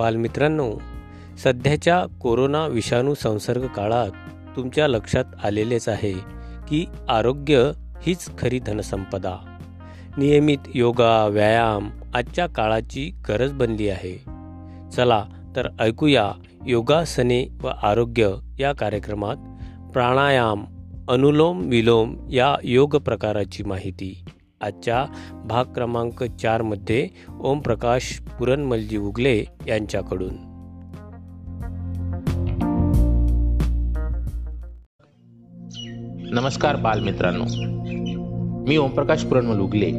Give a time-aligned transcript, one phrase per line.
[0.00, 0.72] बालमित्रांनो
[1.44, 4.10] सध्याच्या कोरोना विषाणू संसर्ग काळात
[4.56, 6.12] तुमच्या लक्षात आलेलेच आहे
[6.68, 7.70] की आरोग्य
[8.02, 9.58] हीच खरी धनसंपदा.
[10.16, 14.14] नियमित योगा व्यायाम आजच्या काळाची गरज बनली आहे.
[14.90, 15.24] चला
[15.56, 16.32] तर ऐकूया
[16.66, 19.36] योगासने व आरोग्य या कार्यक्रमात
[19.92, 20.64] प्राणायाम
[21.08, 24.24] अनुलोम विलोम या योग प्रकाराची माहिती.
[24.62, 25.06] आजच्या
[25.44, 27.08] भाग क्रमांक चारमध्ये
[27.40, 30.34] ओमप्रकाश पुरणमलजी उगले यांच्याकडून.
[36.34, 37.44] नमस्कार बालमित्रांनो.
[38.66, 39.92] मी ओमप्रकाश पुरणमल उगले.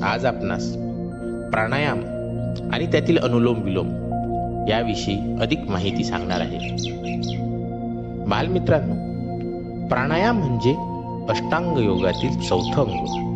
[0.00, 0.72] आज आपणास
[1.50, 1.98] प्राणायाम
[2.72, 3.88] आणि त्यातील अनुलोम विलोम
[4.68, 6.58] याविषयी अधिक माहिती सांगणार आहे.
[8.28, 8.94] बालमित्रांनो
[9.88, 10.70] प्राणायाम म्हणजे
[11.32, 13.26] अष्टांग योगातील चौथं अंग.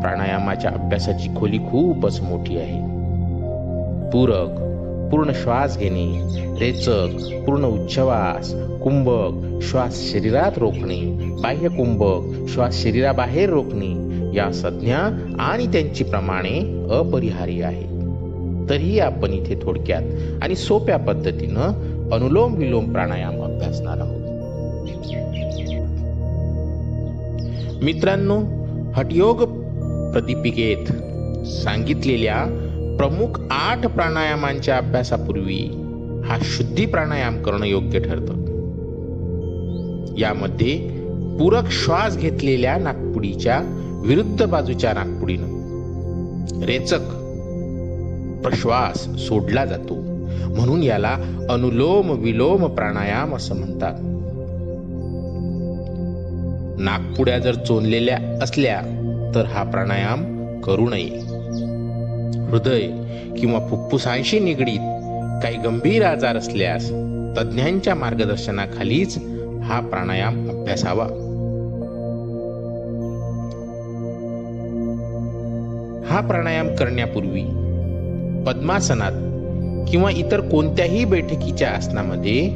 [0.00, 2.96] प्राणायामाच्या अभ्यासाची खोली खूपच मोठी आहे.
[4.10, 4.62] पूरक
[5.12, 6.22] पूर्ण श्वास घेणे
[6.60, 7.08] रेचक
[7.46, 11.00] पूर्ण उच्छवास कुंभक श्वास शरीरात रोखणे
[11.42, 14.98] बाह्य कुंभक श्वास शरीराबाहेर रोखणे या संज्ञा
[15.38, 17.96] आणि त्यांची प्रमाणे अपरिहार्य आहे
[18.70, 20.02] तरीही आपण इथे थोडक्यात
[20.42, 21.62] आणि सोप्या पद्धतीनं
[22.12, 24.16] अनुलोम विलोम प्राणायाम अभ्यासणार आहोत.
[27.84, 28.38] मित्रांनो
[28.92, 29.65] हटयोग
[30.16, 30.92] प्रदीपिकेत
[31.46, 32.36] सांगितलेल्या
[32.98, 35.58] प्रमुख आठ प्राणायामांच्या अभ्यासापूर्वी
[36.24, 38.34] हा शुद्धी प्राणायाम करणं योग्य ठरतं.
[40.18, 40.78] यामध्ये
[41.38, 43.60] पूरक श्वास घेतलेल्या नागपुडीच्या
[44.04, 47.00] विरुद्ध बाजूच्या नागपुडीनं रेचक
[48.42, 49.94] प्रश्वास सोडला जातो
[50.54, 51.16] म्हणून याला
[51.50, 53.94] अनुलोम विलोम प्राणायाम असं म्हणतात.
[56.80, 59.02] नागपुड्या जर चोनलेल्या असल्या
[59.34, 61.08] तर हा प्राणायाम करू नये.
[62.50, 62.80] हृदय
[63.40, 64.80] किंवा फुफ्फुसांशी निगडीत
[65.42, 66.90] काही गंभीर आजार असल्यास
[67.38, 69.18] तज्ज्ञांच्या मार्गदर्शनाखालीच
[69.62, 71.04] हा प्राणायाम अभ्यासावा.
[76.10, 77.42] हा प्राणायाम करण्यापूर्वी
[78.46, 79.12] पद्मासनात
[79.90, 82.48] किंवा इतर कोणत्याही बैठकीच्या आसनामध्ये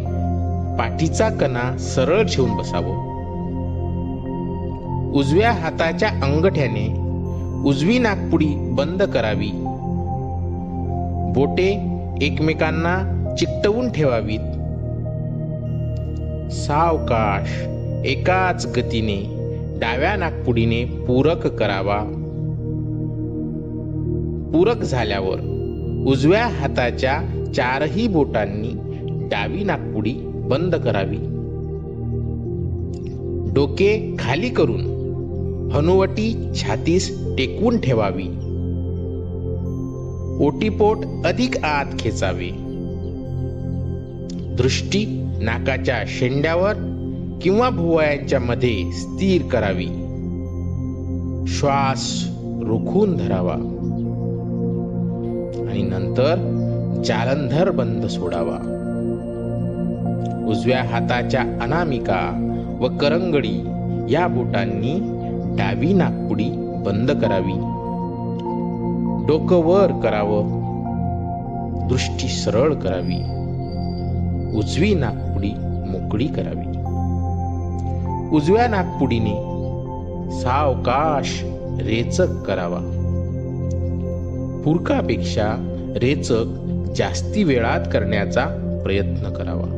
[0.78, 3.09] पाठीचा कणा सरळ ठेवून बसावं.
[5.14, 7.00] उजव्या हाताच्या अंगठ्याने
[7.68, 9.50] उजवी नागपुडी बंद करावी.
[11.34, 14.38] बोटे एकमेकांना चिकटवून ठेवावीत.
[16.52, 17.66] सावकाश
[18.06, 19.36] एकाच गतीने
[19.78, 21.98] डाव्या नागपुडीने पूरक करावा.
[24.52, 25.38] पूरक झाल्यावर
[26.06, 27.20] उजव्या हाताच्या
[27.56, 28.70] चारही बोटांनी
[29.28, 31.18] डावी नागपुडी बंद करावी.
[33.54, 34.99] डोके खाली करून
[35.72, 38.28] हनुवटी छातीस टेकवून ठेवावी.
[40.46, 42.50] ओटीपोट अधिक आत खेचावे.
[44.56, 45.06] दृष्टी
[45.42, 46.72] नाकाच्या शेंड्यावर
[47.42, 49.86] किंवा भुवयांच्या मध्ये स्थिर करावी.
[51.46, 52.28] श्वास
[52.62, 53.54] रोखून धरावा.
[55.70, 56.34] आणि नंतर
[57.04, 58.76] जालंधर बंद सोडावा.
[60.48, 62.46] उजव्या हाताच्या अनामिका
[62.80, 63.66] व करंगडी
[64.14, 65.19] या बोटांनी
[65.58, 67.80] डावी नागपुडी बंद करावी.
[69.26, 70.60] डोकं वर करावं.
[71.88, 73.40] दृष्टी सरळ करावी.
[74.58, 75.50] उजवी नागपुडी
[75.90, 76.70] मोकळी करावी.
[78.36, 79.34] उजव्या नागपुडीने
[80.40, 81.44] सावकाश
[81.80, 82.78] रेचक करावा.
[84.64, 86.44] पुरकापेक्षा रेचक
[86.96, 88.46] जास्ती वेळात करण्याचा
[88.84, 89.76] प्रयत्न करावा.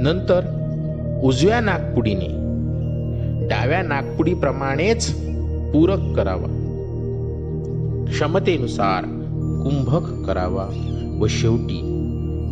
[0.00, 0.40] नंतर
[1.24, 2.45] उजव्या नागपुडीने
[3.48, 5.14] डाव्या नागपुडीप्रमाणेच
[5.72, 6.62] पूरक करावा.
[8.10, 9.04] क्षमतेनुसार
[9.62, 10.68] कुंभक करावा
[11.20, 11.80] व शेवटी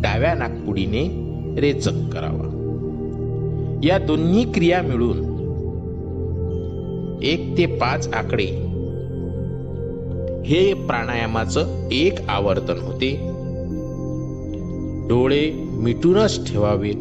[0.03, 1.25] डाव्या नागपुडीने
[1.61, 2.51] रेचक करावा.
[3.83, 5.35] या दोन्ही क्रिया मिळून
[7.23, 8.43] एक ते पाच आकडे
[10.45, 13.15] हे प्राणायामाचं एक आवर्तन होते.
[15.09, 16.95] डोळे मिटूनच ठेवावेत.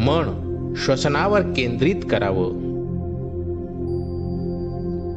[0.00, 2.72] मन श्वसनावर केंद्रित करावं.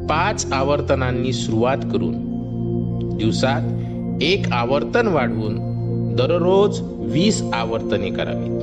[0.07, 2.13] पाच आवर्तनांनी सुरुवात करून
[3.18, 3.62] दिवसात
[4.24, 5.56] एक आवर्तन वाढवून
[6.16, 8.62] दररोज वीस आवर्तने करावीत.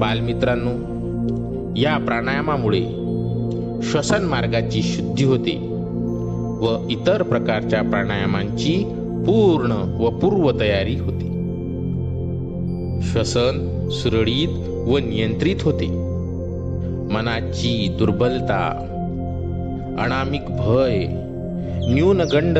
[0.00, 0.70] बालमित्रांनो
[1.76, 2.82] या प्राणायामामुळे
[3.82, 5.68] श्वसन मार्गाची शुद्धी होते
[6.60, 8.84] व इतर प्रकारच्या प्राणायामांची
[9.26, 11.32] पूर्ण व पूर्व तयारी होते.
[13.02, 15.86] श्वसन सुरळीत व नियंत्रित होते.
[17.14, 18.88] मनाची दुर्बलता
[19.98, 21.06] अनामिक भय
[21.94, 22.58] न्यूनगंड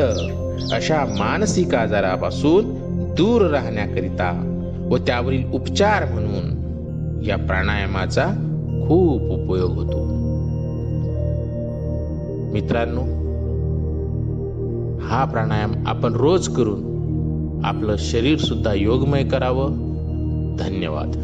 [0.73, 2.73] अशा मानसिक आजारापासून
[3.17, 4.49] दूर राहण्याकरिता
[4.89, 6.63] व त्यावरील उपचार म्हणून
[7.25, 8.25] या प्राणायामाचा
[8.87, 10.03] खूप उपयोग होतो.
[12.53, 13.01] मित्रांनो
[14.99, 16.93] हा प्राणायाम आपण रोज करून
[17.63, 19.71] आपलं शरीर सुद्धा योगमय करावं.
[20.59, 21.15] धन्यवाद.